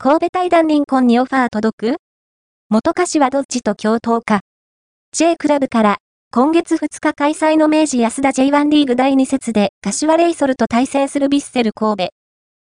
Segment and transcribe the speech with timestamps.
[0.00, 1.96] 神戸対談リンコンにオファー届く？
[2.68, 4.42] 元柏どっちと共闘か
[5.10, 5.96] ？J クラブから
[6.30, 12.10] 今月2日開催の明治安田 J1 リーグ第2節で柏レイソルと対戦するビッセル神戸。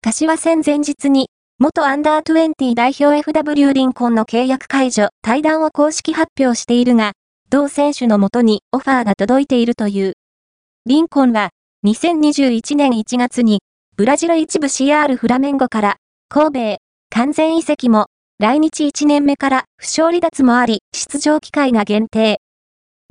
[0.00, 1.26] 柏戦前日に
[1.58, 7.14] 元アンダー20代表 FW リンコンの契約解除、対談を公式発表しているが、
[7.50, 10.12] 同選手のもとにオファーが届いているという。
[10.86, 11.50] リンコンは、
[11.84, 13.58] 2021年1月に、
[13.96, 15.96] ブラジル一部 CR フラメンゴから、
[16.28, 16.78] 神戸へ、
[17.18, 18.06] 完全移籍も、
[18.38, 22.38] 来日1年目から負傷離脱もあり、出場機会が限定。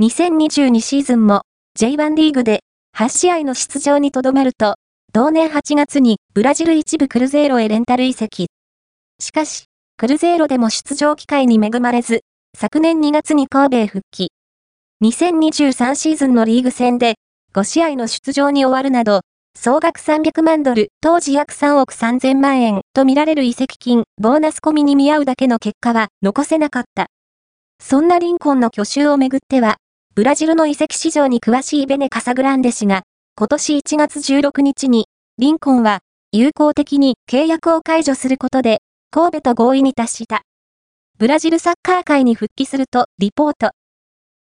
[0.01, 1.41] 2022シーズンも、
[1.77, 2.61] J1 リーグで、
[2.95, 4.75] 8試合の出場にとどまると、
[5.11, 8.47] 同年8月にブラジル一部クルゼーロへレンタル移籍。
[9.19, 9.65] しかし、
[9.97, 12.21] クルゼーロでも出場機会に恵まれず、
[12.57, 14.31] 昨年2月に神戸へ復帰。
[15.03, 17.16] 2023シーズンのリーグ戦で
[17.53, 19.19] 5試合の出場に終わるなど、
[19.59, 27.07] 総額300万ドル、当時約3億3000万円と見られる移籍金、ボーナス込みに見合うだけの結果は残せなかった。
[27.83, 29.78] そんなリンコンの去就をめぐっては、
[30.13, 33.02] ブラジルの移籍市場に詳しいベネ・カサグランデ氏が、
[33.35, 35.08] 今年1月16日に、
[35.39, 40.44] リンコンは、有効的に契約を解除することで、神戸と合意に達した。
[41.17, 43.72] ブラジルサッカー界に復帰すると、リポート。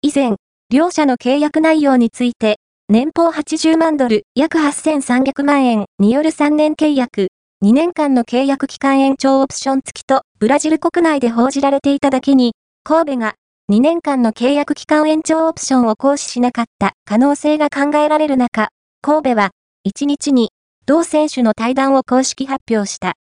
[0.03, 0.37] 以前、
[0.71, 7.31] 両者の契約内容について、年俸80万ドル、約8300万円による3年契約、
[7.65, 12.53] 2年間の契約期間延長オプション付きと、ブラジル国内で報じられていただけに、
[12.85, 13.35] 神戸が
[13.73, 18.69] 2年間の契約期間延長オプションを行使しなかった可能性が考えられる中、
[19.03, 19.51] 神戸は、
[19.85, 20.51] 1日に、
[20.87, 23.15] 同選手の対談を公式発表した。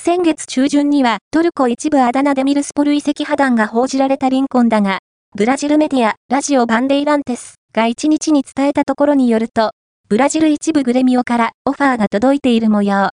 [0.00, 5.00] 先月中旬にはトルコ一部アダナデミルスポル遺跡破談が報じられたリンコンだが、
[5.36, 9.72] ブラジルメディア、ラジオバンデイランテスが1日に伝えたところによると、
[10.08, 13.10] ブラジル一部グレミオからオファーが届いている模様。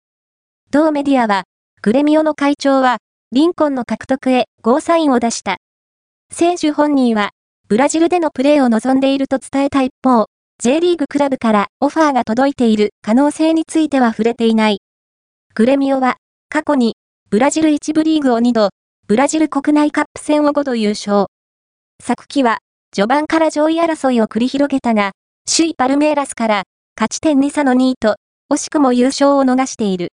[0.71, 1.45] 同メディアは、
[1.81, 2.99] グレミオの会長は、
[3.33, 5.57] リンコンの獲得へゴーサインを出した。
[6.31, 7.31] 選手本人は、
[7.69, 10.27] ブラジルでのプレーを望んでいると伝えた一方、
[10.59, 14.83] J リーグクラブからオファーが届いている可能性については触れていない。
[15.55, 16.19] グレミオは、
[16.51, 16.97] 過去に、
[17.31, 18.69] ブラジル1部リーグを2度、
[19.07, 21.29] ブラジル国内カップ戦を5度優勝。
[22.03, 22.59] 昨季は、
[22.93, 25.13] 序盤から上位争いを繰り広げたが、
[25.49, 26.63] 首位パルメイラスから
[26.97, 28.17] 勝ち点2差の2位と、
[28.53, 30.09] 惜しくも優勝を逃している。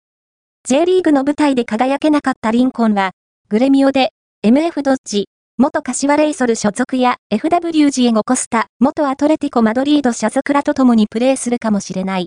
[0.66, 3.12] J リーグの舞台で輝けなかったリンコンは、
[3.48, 4.10] グレミオで
[4.44, 12.22] MF ドッジ、元柏レイソル所属や FW ジエゴコスタ、元アトレティコマドリード所属らと共にプレーするかもしれない。